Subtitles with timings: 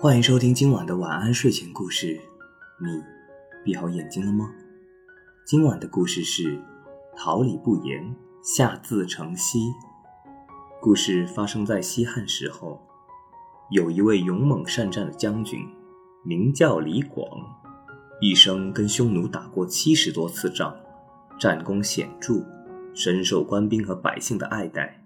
[0.00, 2.20] 欢迎收听今晚的晚安睡前故事。
[2.80, 3.02] 你
[3.64, 4.48] 闭好眼睛了吗？
[5.44, 6.56] 今晚的故事是
[7.16, 9.56] 《桃李不言，下自成蹊》。
[10.80, 12.80] 故事发生在西汉时候，
[13.72, 15.66] 有一位勇猛善战的将军，
[16.24, 17.28] 名叫李广，
[18.20, 20.76] 一生跟匈奴打过七十多次仗，
[21.40, 22.34] 战功显著，
[22.94, 25.04] 深受官兵和百姓的爱戴。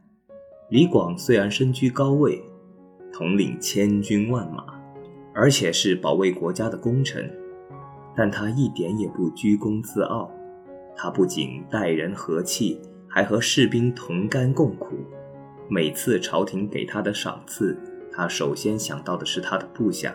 [0.69, 2.45] 李广虽然身居高位，
[3.11, 4.82] 统领千军万马。
[5.35, 7.31] 而且是保卫国家的功臣，
[8.15, 10.31] 但他一点也不居功自傲。
[10.95, 14.97] 他不仅待人和气，还和士兵同甘共苦。
[15.69, 17.79] 每次朝廷给他的赏赐，
[18.13, 20.15] 他首先想到的是他的部下，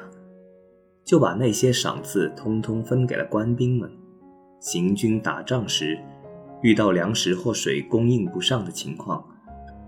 [1.04, 3.92] 就把那些赏赐通通分给了官兵们。
[4.60, 5.98] 行军打仗时，
[6.62, 9.26] 遇到粮食或水供应不上的情况，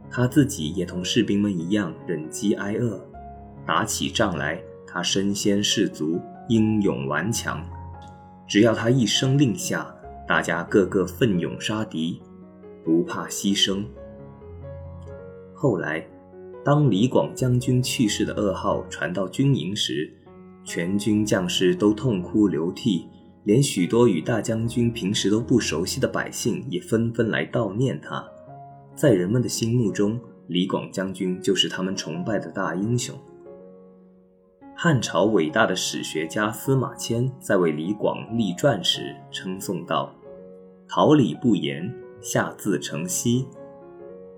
[0.09, 2.99] 他自己也同士兵们一样忍饥挨饿。
[3.66, 4.59] 打起仗来。
[4.92, 7.64] 他身先士卒，英勇顽强。
[8.48, 9.88] 只要他一声令下，
[10.28, 12.20] 大家个个奋勇杀敌，
[12.84, 13.86] 不怕牺牲。
[15.54, 16.04] 后来，
[16.66, 20.12] 当李广将军去世的噩耗传到军营时，
[20.64, 23.06] 全军将士都痛哭流涕，
[23.44, 28.26] 连许多与大将军平时都不熟悉的百姓也纷纷来悼念他。
[28.95, 33.16] 在人们的心目中，李广将军就是他们崇拜的大英雄。
[34.81, 40.16] 汉朝伟大的史学家司马迁在为李广立传时称颂道
[40.88, 43.45] ：“桃李不言，下自成蹊。”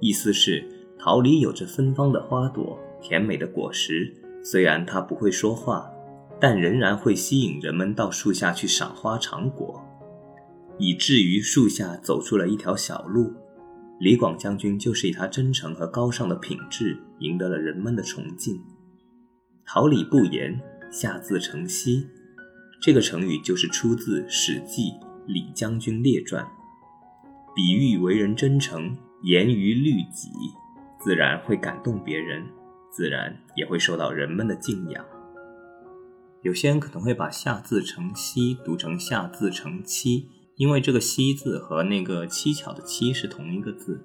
[0.01, 0.67] 意思是
[0.97, 4.11] 桃李有着芬芳的花朵、甜美的果实，
[4.43, 5.87] 虽然它不会说话，
[6.39, 9.79] 但仍然会吸引人们到树下去赏花尝果，
[10.79, 13.31] 以至于树下走出了一条小路。
[13.99, 18.59] 李广将军就是以他真诚和高尚的品质赢得了人们的崇敬。
[19.65, 20.59] 桃李不言，
[20.91, 22.05] 下自成蹊。
[22.81, 24.91] 这个成语就是出自《史记·
[25.27, 26.43] 李将军列传》，
[27.55, 30.29] 比喻为人真诚，严于律己，
[30.99, 32.43] 自然会感动别人，
[32.91, 35.05] 自然也会受到人们的敬仰。
[36.41, 40.25] 有些人可能会把“下自成蹊”读成“下自成蹊”，
[40.57, 44.03] 因为这个“蹊”字和那个蹊跷的“蹊”是同一个字。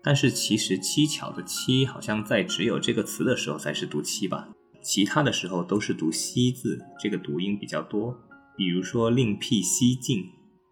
[0.00, 4.48] 但是其实“蹊跷”的“蹊”好像在只有这个词的时候才是读“蹊”吧。
[4.82, 8.18] 其他的时候都是读“西”字，这个读音比较多。
[8.56, 10.24] 比如说“另辟蹊径”，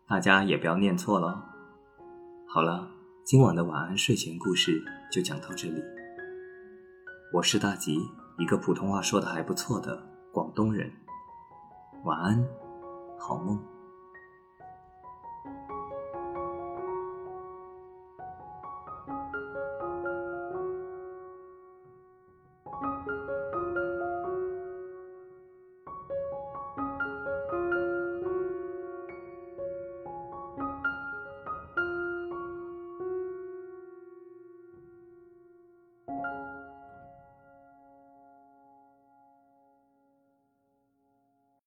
[0.09, 1.47] 大家也不要念错了。
[2.49, 2.91] 好了，
[3.25, 4.83] 今晚的晚安睡前故事
[5.13, 5.81] 就讲到这里。
[7.33, 8.01] 我是大吉，
[8.39, 10.91] 一个普通话说的还不错的广东人。
[12.05, 12.45] 晚安，
[13.17, 13.70] 好梦。